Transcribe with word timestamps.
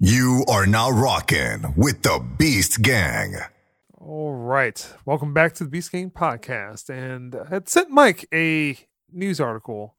You 0.00 0.44
are 0.48 0.64
now 0.64 0.90
rocking 0.90 1.74
with 1.76 2.02
the 2.02 2.24
Beast 2.38 2.82
Gang. 2.82 3.34
All 3.96 4.32
right. 4.32 4.94
Welcome 5.04 5.34
back 5.34 5.54
to 5.54 5.64
the 5.64 5.70
Beast 5.70 5.90
Gang 5.90 6.12
podcast. 6.12 6.88
And 6.88 7.34
I 7.34 7.48
had 7.48 7.68
sent 7.68 7.90
Mike 7.90 8.28
a 8.32 8.78
news 9.12 9.40
article. 9.40 9.96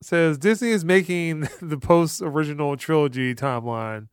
It 0.00 0.06
says 0.06 0.38
Disney 0.38 0.70
is 0.70 0.84
making 0.84 1.48
the 1.60 1.76
post 1.76 2.22
original 2.22 2.76
trilogy 2.76 3.34
timeline 3.34 4.10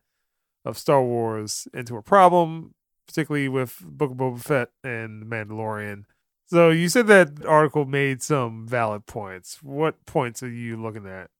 of 0.64 0.76
Star 0.76 1.00
Wars 1.00 1.68
into 1.72 1.96
a 1.96 2.02
problem, 2.02 2.74
particularly 3.06 3.48
with 3.48 3.78
Book 3.84 4.10
of 4.10 4.16
Boba 4.16 4.40
Fett 4.40 4.70
and 4.82 5.22
The 5.22 5.26
Mandalorian. 5.26 6.06
So 6.46 6.70
you 6.70 6.88
said 6.88 7.06
that 7.06 7.46
article 7.46 7.84
made 7.84 8.20
some 8.20 8.66
valid 8.66 9.06
points. 9.06 9.62
What 9.62 10.06
points 10.06 10.42
are 10.42 10.50
you 10.50 10.76
looking 10.76 11.06
at? 11.06 11.30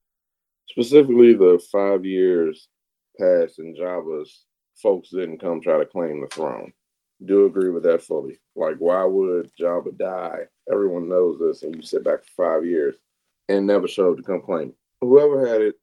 Specifically, 0.68 1.34
the 1.34 1.60
five 1.72 2.04
years 2.04 2.68
passed 3.18 3.58
and 3.58 3.76
Jabba's 3.76 4.44
folks 4.76 5.10
didn't 5.10 5.38
come 5.38 5.60
try 5.60 5.78
to 5.78 5.86
claim 5.86 6.20
the 6.20 6.26
throne. 6.28 6.72
Do 7.24 7.46
agree 7.46 7.70
with 7.70 7.84
that 7.84 8.02
fully. 8.02 8.40
Like, 8.56 8.76
why 8.78 9.04
would 9.04 9.50
Jabba 9.58 9.96
die? 9.96 10.40
Everyone 10.70 11.08
knows 11.08 11.38
this, 11.38 11.62
and 11.62 11.74
you 11.74 11.82
sit 11.82 12.04
back 12.04 12.24
for 12.24 12.44
five 12.44 12.66
years 12.66 12.96
and 13.48 13.66
never 13.66 13.86
showed 13.86 14.16
to 14.16 14.22
come 14.22 14.42
claim. 14.42 14.70
It. 14.70 14.76
Whoever 15.00 15.46
had 15.46 15.62
it 15.62 15.76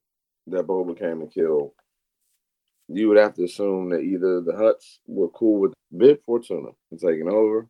that 0.47 0.67
Boba 0.67 0.97
came 0.97 1.21
and 1.21 1.31
killed, 1.31 1.71
you 2.87 3.07
would 3.07 3.17
have 3.17 3.33
to 3.35 3.45
assume 3.45 3.89
that 3.91 4.01
either 4.01 4.41
the 4.41 4.53
Hutts 4.53 4.97
were 5.07 5.29
cool 5.29 5.61
with 5.61 5.73
Bib 5.95 6.19
Fortuna 6.25 6.69
and 6.91 6.99
taking 6.99 7.29
over 7.29 7.67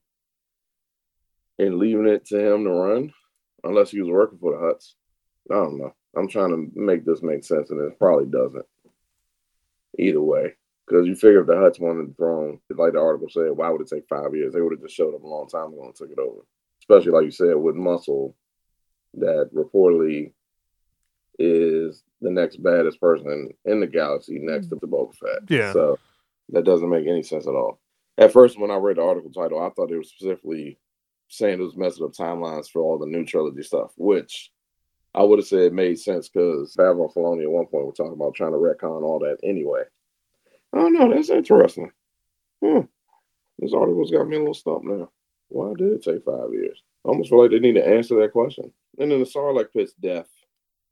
and 1.59 1.78
leaving 1.78 2.08
it 2.08 2.25
to 2.28 2.39
him 2.39 2.64
to 2.64 2.72
run, 2.72 3.14
unless 3.64 3.91
he 3.91 4.02
was 4.02 4.09
working 4.09 4.39
for 4.39 4.53
the 4.53 4.58
Hutts. 4.58 4.94
I 5.52 5.55
don't 5.55 5.78
know. 5.78 5.94
I'm 6.16 6.28
trying 6.28 6.50
to 6.50 6.80
make 6.80 7.05
this 7.05 7.22
make 7.22 7.44
sense, 7.44 7.70
and 7.70 7.80
it 7.81 8.00
probably 8.00 8.25
doesn't. 8.25 8.66
Either 10.00 10.22
way, 10.22 10.54
because 10.88 11.08
you 11.08 11.16
figure 11.16 11.41
if 11.41 11.48
the 11.48 11.54
Hutts 11.54 11.80
wanted 11.80 12.09
the 12.09 12.13
throne, 12.16 12.59
like 12.70 12.94
the 12.94 13.00
article 13.00 13.30
said, 13.30 13.52
why 13.52 13.70
would 13.70 13.81
it 13.81 13.88
take 13.88 14.08
five 14.08 14.34
years? 14.36 14.53
They 14.53 14.61
would 14.61 14.73
have 14.73 14.81
just 14.81 14.95
showed 14.95 15.16
up 15.16 15.23
a 15.23 15.28
long 15.28 15.47
time 15.47 15.73
ago 15.73 15.84
and 15.86 15.95
took 15.95 16.11
it 16.11 16.20
over. 16.20 16.42
Especially 16.81 17.11
like 17.11 17.25
you 17.25 17.31
said 17.31 17.56
with 17.56 17.75
Muscle, 17.75 18.36
that 19.16 19.50
reportedly 19.53 20.31
is 21.39 22.03
the 22.22 22.30
next 22.30 22.62
baddest 22.62 23.00
person 23.00 23.50
in 23.66 23.80
the 23.80 23.88
galaxy 23.88 24.39
next 24.39 24.67
to 24.67 24.75
the 24.75 24.88
Boba 24.88 25.14
Fett. 25.16 25.50
Yeah. 25.50 25.73
So 25.73 26.00
that 26.50 26.66
doesn't 26.66 26.89
make 26.89 27.08
any 27.08 27.23
sense 27.23 27.47
at 27.47 27.56
all. 27.56 27.80
At 28.17 28.34
first, 28.34 28.59
when 28.59 28.72
I 28.72 28.75
read 28.75 28.97
the 28.97 29.03
article 29.03 29.31
title, 29.31 29.59
I 29.59 29.69
thought 29.69 29.89
they 29.89 29.95
were 29.95 30.03
specifically 30.03 30.78
saying 31.30 31.59
it 31.59 31.64
was 31.64 31.78
messing 31.78 32.03
up 32.03 32.12
timelines 32.12 32.69
for 32.69 32.81
all 32.81 33.00
the 33.00 33.06
new 33.06 33.25
trilogy 33.25 33.64
stuff, 33.64 33.92
which 33.97 34.52
I 35.14 35.23
would 35.23 35.40
have 35.40 35.48
said 35.48 35.59
it 35.59 35.73
made 35.73 36.00
sense 36.00 36.30
because 36.30 36.76
Favreau 36.76 37.04
and 37.04 37.14
Filoni 37.14 37.44
at 37.44 37.52
one 37.52 37.66
point 37.66 37.86
were 37.86 37.92
talking 37.92 38.14
about 38.14 38.36
trying 38.36 38.54
to 38.54 38.58
retcon 38.58 39.04
all 39.04 39.20
that 39.20 39.38
anyway. 39.44 39.84
Don't 40.73 40.94
know. 40.94 41.14
That's 41.14 41.30
interesting. 41.30 41.92
Hmm. 42.64 42.81
This 43.59 43.73
article's 43.73 44.12
got 44.12 44.28
me 44.28 44.38
a 44.38 44.40
little 44.40 44.53
stumped 44.53 44.86
now. 44.86 45.09
Why 45.50 45.73
did 45.78 45.92
it 45.92 46.03
take 46.03 46.23
five 46.23 46.53
years? 46.53 46.81
I 47.06 47.09
almost 47.09 47.30
feel 47.30 47.42
like 47.42 47.52
they 47.52 47.59
need 47.59 47.76
to 47.76 47.88
answer 47.88 48.20
that 48.22 48.31
question. 48.31 48.72
And 48.98 49.12
then 49.12 49.20
the 49.20 49.26
Sarlacc 49.26 49.73
pit's 49.73 49.94
death. 49.94 50.28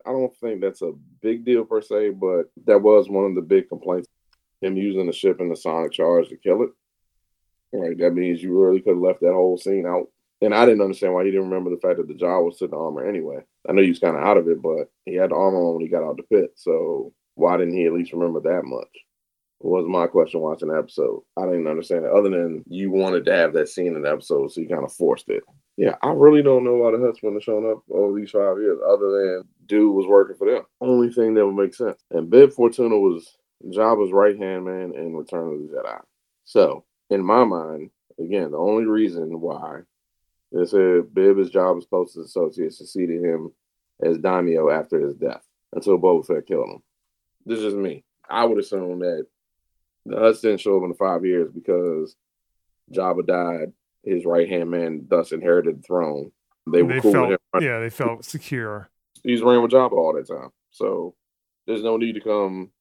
I 0.06 0.12
don't 0.12 0.36
think 0.38 0.62
that's 0.62 0.82
a 0.82 0.94
big 1.22 1.46
deal 1.46 1.66
per 1.66 1.82
se, 1.82 2.12
but 2.12 2.52
that 2.66 2.82
was 2.82 3.10
one 3.10 3.26
of 3.26 3.36
the 3.36 3.42
big 3.42 3.70
complaints. 3.70 4.08
Him 4.62 4.76
using 4.76 5.08
the 5.08 5.14
ship 5.14 5.40
and 5.40 5.50
the 5.50 5.56
sonic 5.56 5.94
charge 5.94 6.30
to 6.30 6.36
kill 6.36 6.64
it. 6.64 6.70
Right, 7.72 7.98
that 8.00 8.12
means 8.12 8.42
you 8.42 8.60
really 8.60 8.82
could 8.82 8.96
have 8.96 9.02
left 9.02 9.22
that 9.22 9.34
whole 9.34 9.58
scene 9.58 9.86
out. 9.86 10.08
And 10.42 10.54
I 10.54 10.66
didn't 10.66 10.82
understand 10.82 11.14
why 11.14 11.24
he 11.24 11.32
didn't 11.32 11.50
remember 11.50 11.70
the 11.70 11.80
fact 11.82 11.98
that 11.98 12.08
the 12.08 12.14
jaw 12.14 12.42
was 12.42 12.58
to 12.58 12.68
the 12.68 12.76
armor 12.76 13.06
anyway. 13.06 13.44
I 13.70 13.74
know 13.74 13.84
he 13.84 13.90
was 13.90 14.00
kind 14.00 14.18
of 14.18 14.24
out 14.24 14.38
of 14.38 14.48
it, 14.48 14.62
but 14.62 14.90
he 15.06 15.14
had 15.14 15.30
the 15.30 15.36
armor 15.36 15.60
on 15.60 15.76
when 15.76 15.84
he 15.84 15.90
got 15.90 16.04
out 16.04 16.18
the 16.18 16.24
pit. 16.24 16.54
So 16.56 17.14
why 17.36 17.58
didn't 17.58 17.76
he 17.76 17.86
at 17.86 17.94
least 17.94 18.14
remember 18.14 18.40
that 18.42 18.64
much? 18.66 18.88
Was 19.62 19.86
my 19.88 20.08
question 20.08 20.40
watching 20.40 20.70
the 20.70 20.78
episode. 20.78 21.22
I 21.38 21.46
didn't 21.46 21.68
understand 21.68 22.06
it, 22.06 22.12
other 22.12 22.30
than 22.30 22.64
you 22.68 22.92
wanted 22.92 23.26
to 23.26 23.34
have 23.34 23.54
that 23.54 23.68
scene 23.68 23.96
in 23.96 24.04
the 24.04 24.10
episode, 24.10 24.52
so 24.52 24.62
you 24.62 24.70
kind 24.70 24.86
of 24.86 24.94
forced 24.94 25.30
it. 25.30 25.44
Yeah, 25.76 25.96
I 26.02 26.12
really 26.12 26.42
don't 26.42 26.64
know 26.64 26.76
why 26.76 26.92
the 26.92 26.98
Hutts 26.98 27.22
wouldn't 27.22 27.44
shown 27.44 27.70
up 27.70 27.84
over 27.92 28.18
these 28.18 28.32
five 28.32 28.58
years, 28.58 28.80
other 28.88 29.12
than 29.12 29.44
dude 29.66 29.94
was 29.94 30.08
working 30.08 30.38
for 30.38 30.50
them. 30.50 30.64
Only 30.80 31.12
thing 31.12 31.34
that 31.34 31.46
would 31.46 31.62
make 31.62 31.76
sense. 31.76 32.02
And 32.10 32.30
Bib 32.30 32.54
Fortuna 32.54 32.98
was 32.98 33.38
Jabba's 33.66 34.14
right 34.14 34.38
hand 34.38 34.66
man 34.66 34.94
in 34.96 35.14
Return 35.14 35.54
of 35.54 35.60
the 35.60 35.76
Jedi. 35.76 36.00
So, 36.46 36.86
in 37.10 37.24
my 37.24 37.44
mind, 37.44 37.92
again, 38.18 38.52
the 38.52 38.58
only 38.58 38.86
reason 38.86 39.42
why 39.42 39.82
they 40.54 40.66
said 40.66 41.14
Bib 41.14 41.38
is 41.38 41.52
Jabba's 41.52 41.86
closest 41.86 42.30
associate 42.30 42.74
succeeded 42.74 43.24
him 43.24 43.52
as 44.02 44.18
Daimyo 44.18 44.70
after 44.70 45.00
his 45.00 45.16
death 45.16 45.44
until 45.74 46.00
Boba 46.00 46.26
Fett 46.26 46.48
killed 46.48 46.70
him. 46.70 46.84
This 47.46 47.60
is 47.60 47.76
me. 47.76 48.04
I 48.30 48.46
would 48.46 48.60
assume 48.60 49.00
that 49.00 49.26
the 50.06 50.16
Hutts 50.16 50.42
didn't 50.42 50.62
show 50.62 50.78
up 50.78 50.84
in 50.84 50.90
the 50.90 50.96
five 50.96 51.26
years 51.26 51.52
because 51.52 52.16
Jabba 52.92 53.26
died. 53.26 53.74
His 54.04 54.26
right 54.26 54.48
hand 54.48 54.72
man 54.72 55.06
thus 55.08 55.32
inherited 55.32 55.80
the 55.80 55.84
throne. 55.84 56.32
They 56.72 56.84
were 56.84 56.94
They 56.94 57.00
cool 57.02 57.12
felt, 57.12 57.30
with 57.30 57.64
yeah, 57.64 57.80
they 57.80 57.90
felt 57.90 58.24
secure. 58.24 58.90
He's 59.24 59.42
ran 59.42 59.62
with 59.62 59.72
Jabba 59.72 59.92
all 59.92 60.14
that 60.14 60.28
time. 60.28 60.50
So 60.72 61.16
there's 61.68 61.84
no 61.84 61.98
need 61.98 62.14
to 62.14 62.22
come 62.22 62.72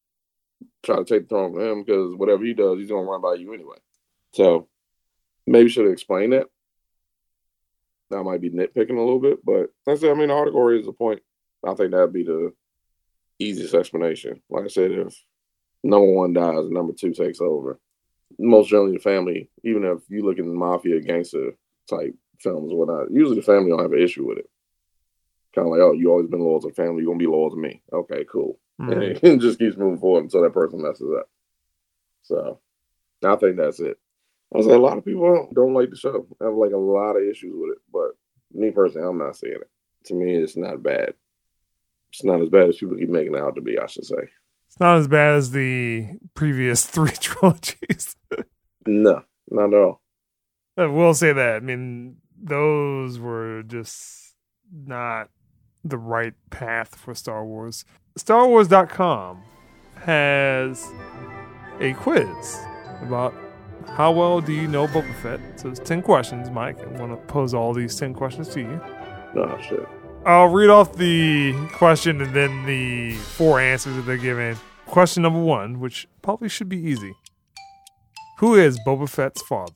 try 0.82 0.96
to 0.96 1.04
take 1.04 1.22
the 1.22 1.28
throne 1.28 1.52
from 1.52 1.62
him 1.62 1.82
because 1.84 2.14
whatever 2.14 2.44
he 2.44 2.54
does, 2.54 2.78
he's 2.78 2.88
gonna 2.88 3.02
run 3.02 3.20
by 3.20 3.34
you 3.34 3.52
anyway. 3.52 3.76
So 4.32 4.68
maybe 5.46 5.68
should 5.68 5.84
have 5.84 5.92
explained 5.92 6.32
that. 6.32 6.46
That 8.10 8.24
might 8.24 8.40
be 8.40 8.50
nitpicking 8.50 8.96
a 8.96 9.00
little 9.00 9.20
bit, 9.20 9.44
but 9.44 9.70
that's 9.86 10.02
I 10.02 10.14
mean 10.14 10.28
the 10.28 10.34
article 10.34 10.62
raises 10.62 10.88
a 10.88 10.92
point. 10.92 11.20
I 11.66 11.74
think 11.74 11.90
that'd 11.90 12.12
be 12.12 12.24
the 12.24 12.52
easiest 13.38 13.74
explanation. 13.74 14.40
Like 14.48 14.64
I 14.64 14.68
said, 14.68 14.90
if 14.92 15.14
number 15.84 16.10
one 16.12 16.32
dies 16.32 16.58
and 16.64 16.70
number 16.70 16.92
two 16.92 17.12
takes 17.12 17.40
over, 17.40 17.78
most 18.38 18.68
generally 18.68 18.92
the 18.94 18.98
family, 19.02 19.50
even 19.64 19.84
if 19.84 19.98
you 20.08 20.24
look 20.24 20.38
at 20.38 20.44
mafia 20.44 21.00
gangster 21.00 21.52
type 21.88 22.14
films 22.40 22.72
or 22.72 22.78
whatnot, 22.78 23.10
usually 23.10 23.36
the 23.36 23.42
family 23.42 23.70
don't 23.70 23.82
have 23.82 23.92
an 23.92 24.02
issue 24.02 24.26
with 24.26 24.38
it. 24.38 24.50
Kind 25.54 25.66
of 25.66 25.72
like, 25.72 25.80
oh, 25.80 25.92
you 25.92 26.10
always 26.10 26.28
been 26.28 26.40
loyal 26.40 26.60
to 26.60 26.68
the 26.68 26.74
family, 26.74 27.02
you're 27.02 27.10
gonna 27.10 27.18
be 27.18 27.26
loyal 27.26 27.50
to 27.50 27.56
me. 27.56 27.82
Okay, 27.92 28.24
cool. 28.30 28.58
And 28.78 28.88
Mhm. 28.92 29.24
it 29.24 29.38
just 29.40 29.58
keeps 29.58 29.76
moving 29.76 29.98
forward 29.98 30.24
until 30.24 30.42
that 30.42 30.52
person 30.52 30.82
messes 30.82 31.10
up. 31.18 31.28
So 32.22 32.60
I 33.24 33.36
think 33.36 33.56
that's 33.56 33.80
it. 33.80 33.98
I 34.52 34.56
was 34.56 34.66
like, 34.66 34.76
a 34.76 34.80
lot 34.80 34.96
of 34.96 35.04
people 35.04 35.48
don't 35.54 35.74
like 35.74 35.90
the 35.90 35.96
show. 35.96 36.26
I 36.40 36.44
have 36.44 36.54
like 36.54 36.72
a 36.72 36.76
lot 36.76 37.16
of 37.16 37.22
issues 37.22 37.52
with 37.54 37.72
it, 37.72 37.78
but 37.92 38.12
me 38.52 38.70
personally, 38.70 39.06
I'm 39.06 39.18
not 39.18 39.36
seeing 39.36 39.54
it. 39.54 39.70
To 40.06 40.14
me, 40.14 40.36
it's 40.36 40.56
not 40.56 40.82
bad. 40.82 41.14
It's 42.10 42.24
not 42.24 42.40
as 42.40 42.48
bad 42.48 42.68
as 42.68 42.78
people 42.78 42.96
keep 42.96 43.10
making 43.10 43.34
it 43.34 43.40
out 43.40 43.56
to 43.56 43.60
be. 43.60 43.78
I 43.78 43.86
should 43.86 44.06
say. 44.06 44.28
It's 44.68 44.80
not 44.80 44.98
as 44.98 45.08
bad 45.08 45.34
as 45.34 45.50
the 45.50 46.08
previous 46.34 46.84
three 46.86 47.10
trilogies. 47.10 48.16
No, 48.86 49.22
not 49.50 49.74
at 49.74 49.80
all. 49.80 50.00
I 50.76 50.86
will 50.86 51.12
say 51.12 51.32
that. 51.32 51.56
I 51.56 51.60
mean, 51.60 52.16
those 52.40 53.18
were 53.18 53.62
just 53.64 54.34
not 54.72 55.28
the 55.84 55.98
right 55.98 56.34
path 56.50 56.94
for 56.94 57.14
Star 57.14 57.44
Wars. 57.44 57.84
StarWars.com 58.18 59.42
has 59.96 60.86
a 61.80 61.92
quiz 61.94 62.58
about 63.02 63.34
how 63.96 64.12
well 64.12 64.40
do 64.40 64.52
you 64.52 64.68
know 64.68 64.86
Boba 64.86 65.14
Fett. 65.16 65.40
So 65.60 65.68
it's 65.68 65.80
10 65.80 66.02
questions, 66.02 66.50
Mike. 66.50 66.80
I 66.80 66.86
want 66.98 67.12
to 67.12 67.16
pose 67.32 67.54
all 67.54 67.72
these 67.74 67.96
10 67.98 68.14
questions 68.14 68.48
to 68.50 68.60
you. 68.60 68.80
No 69.34 69.58
shit. 69.60 69.86
I'll 70.24 70.48
read 70.48 70.68
off 70.70 70.96
the 70.96 71.54
question 71.72 72.20
and 72.20 72.34
then 72.34 72.66
the 72.66 73.12
four 73.14 73.60
answers 73.60 73.96
that 73.96 74.02
they're 74.02 74.16
given. 74.16 74.56
Question 74.86 75.22
number 75.22 75.40
one, 75.40 75.80
which 75.80 76.08
probably 76.22 76.48
should 76.48 76.68
be 76.68 76.78
easy. 76.78 77.14
Who 78.38 78.54
is 78.54 78.78
Boba 78.86 79.08
Fett's 79.08 79.42
father? 79.42 79.72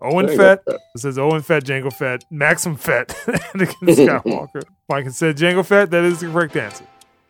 Owen 0.00 0.26
Jango 0.26 0.36
Fett. 0.36 0.64
Fett. 0.64 0.74
It 0.94 0.98
says 0.98 1.18
Owen 1.18 1.42
Fett, 1.42 1.64
Jango 1.64 1.92
Fett, 1.92 2.24
Maxim 2.30 2.76
Fett, 2.76 3.08
Anakin 3.54 4.22
Skywalker. 4.22 4.62
Mike 4.88 5.10
said 5.10 5.36
Jango 5.36 5.64
Fett. 5.64 5.90
That 5.90 6.04
is 6.04 6.20
the 6.20 6.30
correct 6.30 6.56
answer. 6.56 6.84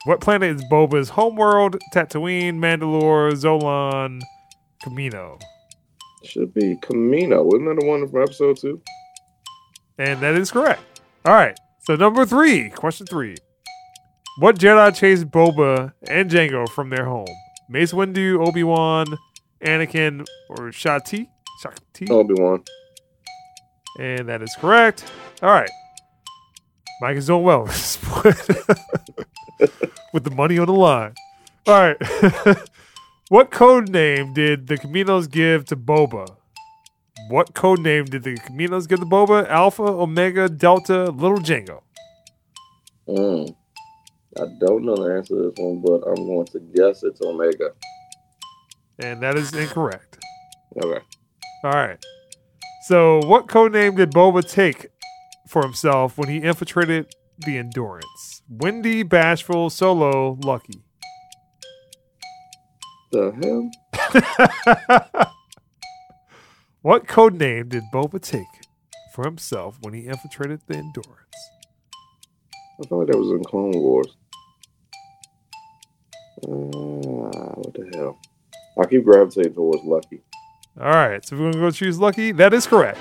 What 0.05 0.21
planet 0.21 0.57
is 0.57 0.65
Boba's 0.65 1.11
homeworld? 1.11 1.79
Tatooine, 1.95 2.55
Mandalore, 2.55 3.33
Zolan, 3.33 4.21
Kamino. 4.83 5.41
Should 6.25 6.55
be 6.55 6.77
Kamino. 6.77 7.45
Wasn't 7.45 7.67
that 7.67 7.77
the 7.81 7.87
one 7.87 8.09
from 8.09 8.23
episode 8.23 8.57
two? 8.59 8.81
And 9.99 10.21
that 10.21 10.35
is 10.35 10.51
correct. 10.51 11.01
All 11.25 11.35
right. 11.35 11.59
So 11.81 11.97
number 11.97 12.25
three, 12.25 12.71
question 12.71 13.07
three. 13.07 13.37
What 14.39 14.59
Jedi 14.59 14.95
chased 14.95 15.31
Boba 15.31 15.93
and 16.09 16.31
Jango 16.31 16.69
from 16.69 16.91
their 16.91 17.05
home? 17.05 17.27
Mace 17.69 17.93
Windu, 17.93 18.47
Obi 18.47 18.63
Wan, 18.63 19.07
Anakin, 19.61 20.25
or 20.49 20.71
Shati? 20.71 21.27
Shakti? 21.61 22.09
Obi 22.09 22.35
Wan. 22.35 22.63
And 23.99 24.29
that 24.29 24.43
is 24.43 24.55
correct. 24.59 25.11
All 25.43 25.51
right. 25.51 25.71
Mike 27.01 27.17
is 27.17 27.27
doing 27.27 27.43
well 27.43 27.63
with 27.63 27.73
this 27.73 27.99
point. 28.01 28.37
with 30.13 30.25
the 30.25 30.31
money 30.31 30.59
on 30.59 30.67
the 30.67 30.73
line. 30.73 31.15
All 31.67 31.75
right. 31.75 31.97
what 33.33 33.51
code 33.51 33.89
name 33.89 34.35
did 34.35 34.67
the 34.67 34.77
Caminos 34.77 35.31
give 35.31 35.65
to 35.65 35.75
Boba? 35.75 36.37
What 37.31 37.55
code 37.55 37.79
name 37.79 38.05
did 38.05 38.25
the 38.25 38.35
Caminos 38.35 38.87
give 38.87 39.01
to 39.01 39.07
Boba? 39.07 39.49
Alpha, 39.49 39.85
Omega, 39.85 40.51
Delta, 40.51 41.05
Little 41.05 41.39
Jango. 41.39 41.81
Mm. 43.09 43.57
I 44.39 44.45
don't 44.61 44.85
know 44.85 44.97
the 44.97 45.15
answer 45.17 45.35
to 45.35 45.43
this 45.45 45.55
one, 45.57 45.81
but 45.81 46.07
I'm 46.07 46.27
going 46.27 46.45
to 46.49 46.61
guess 46.75 47.03
it's 47.05 47.23
Omega. 47.23 47.71
And 48.99 49.23
that 49.23 49.39
is 49.39 49.51
incorrect. 49.55 50.19
Okay. 50.85 51.03
All 51.65 51.71
right. 51.71 52.05
So, 52.83 53.21
what 53.25 53.49
code 53.49 53.73
name 53.73 53.97
did 53.97 54.11
Boba 54.11 54.47
take 54.47 54.89
for 55.49 55.63
himself 55.63 56.19
when 56.19 56.29
he 56.29 56.37
infiltrated 56.37 57.15
the 57.47 57.57
Endurance? 57.57 58.43
Windy, 58.47 59.03
Bashful, 59.03 59.71
Solo, 59.71 60.39
Lucky. 60.43 60.83
The 63.13 63.31
hell? 63.43 65.27
what 66.83 67.07
code 67.07 67.35
name 67.35 67.69
did 67.69 67.83
Boba 67.93 68.23
take 68.23 68.47
for 69.15 69.25
himself 69.25 69.77
when 69.83 69.93
he 69.93 70.07
infiltrated 70.07 70.63
the 70.67 70.77
Endurance? 70.77 71.19
I 72.81 72.87
thought 72.87 73.09
that 73.09 73.19
was 73.19 73.31
in 73.31 73.45
Clone 73.45 73.73
Wars. 73.73 74.17
Uh, 76.43 76.49
what 76.49 77.75
the 77.75 77.91
hell? 77.95 78.19
I 78.81 78.87
keep 78.87 79.05
gravitating 79.05 79.53
towards 79.53 79.85
Lucky. 79.85 80.23
All 80.81 80.87
right. 80.87 81.23
So, 81.25 81.37
we're 81.37 81.43
going 81.43 81.53
to 81.53 81.59
go 81.61 81.71
choose 81.71 81.99
Lucky. 81.99 82.33
That 82.33 82.55
is 82.55 82.67
correct. 82.67 82.99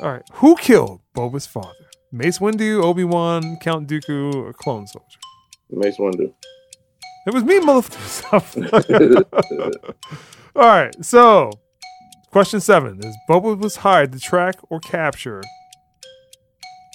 All 0.00 0.12
right. 0.12 0.22
Who 0.32 0.56
killed 0.56 1.02
Boba's 1.14 1.46
father? 1.46 1.74
Mace 2.10 2.38
Windu, 2.38 2.82
Obi 2.82 3.04
Wan, 3.04 3.58
Count 3.58 3.86
Dooku, 3.86 4.34
or 4.34 4.54
Clone 4.54 4.86
Soldier? 4.86 5.18
Mace 5.70 5.98
Windu. 5.98 6.32
It 7.26 7.34
was 7.34 7.42
me, 7.44 7.58
motherfucker. 7.58 9.24
All 10.56 10.62
right. 10.62 11.04
So, 11.04 11.50
question 12.30 12.60
seven 12.60 13.00
is 13.02 13.16
Boba 13.28 13.58
was 13.58 13.76
hired 13.76 14.12
to 14.12 14.20
track 14.20 14.54
or 14.70 14.78
capture 14.80 15.42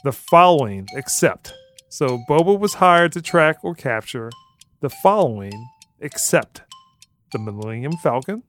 the 0.04 0.14
following, 0.14 0.88
except. 0.94 1.54
So, 1.90 2.20
Boba 2.30 2.58
was 2.58 2.76
hired 2.76 3.12
to 3.14 3.22
track 3.22 3.58
or 3.62 3.76
capture 3.76 4.32
the 4.80 4.90
following, 4.90 5.68
except 6.00 6.62
the 7.34 7.40
Millennium 7.40 7.98
Falcon, 7.98 8.44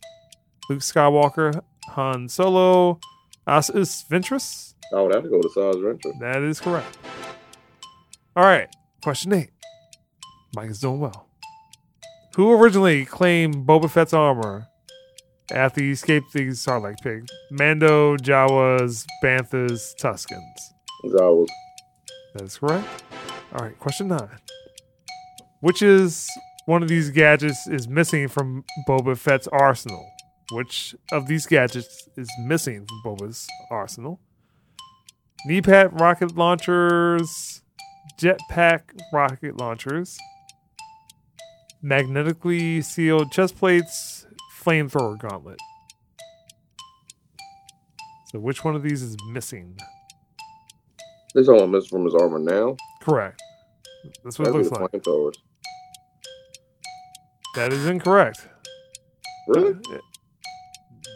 Luke 0.70 0.80
Skywalker, 0.80 1.62
Han 1.88 2.28
Solo, 2.28 3.00
Asajj 3.46 4.06
Ventress. 4.08 4.74
I 4.94 5.00
would 5.00 5.14
have 5.14 5.24
to 5.24 5.28
go 5.28 5.40
to 5.40 5.48
Saz 5.48 5.82
Venture. 5.82 6.12
That 6.20 6.42
is 6.42 6.60
correct. 6.60 6.96
All 8.36 8.44
right. 8.44 8.68
Question 9.02 9.32
eight. 9.32 9.50
Mike 10.54 10.70
is 10.70 10.78
doing 10.80 11.00
well. 11.00 11.26
Who 12.36 12.50
originally 12.52 13.04
claimed 13.04 13.66
Boba 13.66 13.90
Fett's 13.90 14.14
armor 14.14 14.66
after 15.52 15.82
he 15.82 15.90
escaped 15.90 16.32
the 16.32 16.46
Sarlacc 16.48 16.96
pig? 17.02 17.26
Mando, 17.50 18.16
Jawas, 18.16 19.04
Banthas, 19.22 19.94
Tuscans. 19.98 20.72
Jawas. 21.04 21.48
That 22.34 22.44
is 22.44 22.56
correct. 22.56 22.88
All 23.54 23.62
right. 23.62 23.78
Question 23.78 24.08
nine. 24.08 24.38
Which 25.60 25.82
is 25.82 26.26
one 26.64 26.82
of 26.82 26.88
these 26.88 27.10
gadgets 27.10 27.66
is 27.66 27.86
missing 27.86 28.28
from 28.28 28.64
Boba 28.88 29.18
Fett's 29.18 29.46
arsenal? 29.48 30.08
Which 30.52 30.94
of 31.12 31.26
these 31.26 31.44
gadgets 31.44 32.08
is 32.16 32.30
missing 32.46 32.86
from 32.86 33.16
Boba's 33.16 33.46
arsenal? 33.70 34.20
Knee 35.44 35.60
pad 35.60 36.00
rocket 36.00 36.34
launchers, 36.34 37.62
jetpack 38.18 38.82
rocket 39.12 39.58
launchers, 39.58 40.16
magnetically 41.82 42.82
sealed 42.82 43.32
chest 43.32 43.56
plates, 43.58 44.26
flamethrower 44.62 45.18
gauntlet. 45.18 45.58
So, 48.26 48.38
which 48.38 48.64
one 48.64 48.74
of 48.76 48.82
these 48.82 49.02
is 49.02 49.16
missing? 49.30 49.78
This 51.34 51.48
all 51.48 51.66
missing 51.66 51.88
from 51.90 52.04
his 52.04 52.14
armor 52.14 52.38
now. 52.38 52.76
Correct. 53.00 53.40
That's 54.24 54.38
what 54.38 54.48
it 54.48 54.52
That'd 54.52 54.58
be 54.58 54.64
looks 54.64 54.70
like. 54.70 54.90
flamethrowers. 54.92 55.34
That 57.54 57.72
is 57.72 57.86
incorrect. 57.86 58.48
Really? 59.48 59.74
Uh, 59.92 59.98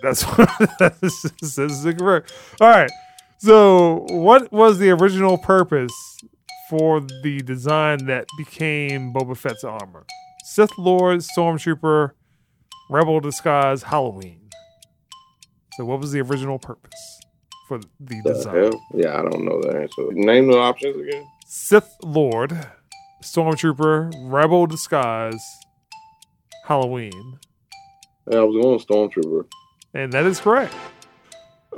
That's 0.03 0.23
what 0.25 0.51
this 1.01 1.25
is, 1.25 1.33
this 1.41 1.59
is 1.59 1.85
incorrect. 1.87 2.33
All 2.61 2.69
right. 2.69 2.91
So, 3.39 4.07
what 4.11 4.51
was 4.53 4.79
the 4.79 4.91
original 4.91 5.39
purpose 5.39 5.93
for 6.71 7.01
the 7.01 7.41
design 7.43 8.07
that 8.07 8.27
became 8.39 9.13
Boba 9.13 9.37
Fett's 9.37 9.65
armor? 9.65 10.07
Sith 10.57 10.79
Lord, 10.79 11.19
Stormtrooper, 11.19 12.13
Rebel 12.89 13.21
disguise, 13.21 13.83
Halloween. 13.83 14.49
So, 15.77 15.85
what 15.85 16.01
was 16.01 16.13
the 16.13 16.23
original 16.23 16.59
purpose 16.59 16.95
for 17.69 17.77
the 17.79 18.23
The 18.23 18.33
design? 18.33 18.55
hell? 18.55 18.71
Yeah, 18.95 19.19
I 19.19 19.23
don't 19.23 19.45
know 19.45 19.61
the 19.61 19.77
answer. 19.79 20.11
Name 20.13 20.47
the 20.51 20.57
options 20.57 20.97
again. 20.99 21.27
Sith 21.47 21.95
Lord, 22.03 22.57
Stormtrooper, 23.23 24.11
Rebel 24.33 24.67
disguise, 24.67 25.45
Halloween, 26.65 27.39
Yeah, 28.31 28.39
I 28.39 28.43
was 28.45 28.57
going 28.63 28.79
Stormtrooper. 29.11 29.45
and 29.93 30.11
that 30.15 30.25
is 30.25 30.41
correct. 30.41 30.73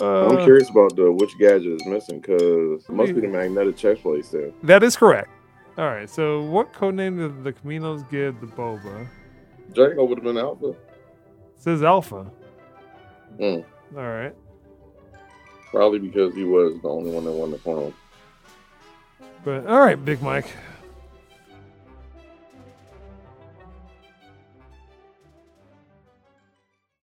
Uh, 0.00 0.28
I'm 0.28 0.44
curious 0.44 0.70
about 0.70 0.94
the 0.94 1.10
which 1.10 1.36
gadget 1.40 1.72
is 1.80 1.84
missing 1.86 2.20
because 2.20 2.84
it 2.88 2.92
must 2.92 3.12
be 3.12 3.22
the 3.22 3.26
magnetic 3.26 3.76
chest 3.76 4.02
plates 4.02 4.28
there. 4.30 4.52
That 4.62 4.84
is 4.84 4.96
correct. 4.96 5.30
All 5.78 5.86
right. 5.86 6.10
So, 6.10 6.42
what 6.42 6.72
code 6.72 6.96
name 6.96 7.18
did 7.18 7.44
the 7.44 7.52
Caminos 7.52 8.08
give 8.10 8.40
the 8.40 8.48
Boba? 8.48 9.06
Draco 9.72 10.04
would 10.04 10.18
have 10.18 10.24
been 10.24 10.36
Alpha. 10.36 10.70
It 10.70 10.76
says 11.56 11.84
Alpha. 11.84 12.26
Mm. 13.38 13.64
All 13.96 14.02
right. 14.02 14.34
Probably 15.70 16.00
because 16.00 16.34
he 16.34 16.42
was 16.42 16.80
the 16.82 16.88
only 16.88 17.12
one 17.12 17.24
that 17.24 17.32
won 17.32 17.52
the 17.52 17.58
clone. 17.58 17.94
But 19.44 19.66
all 19.66 19.78
right, 19.78 20.02
Big 20.04 20.20
Mike. 20.20 20.50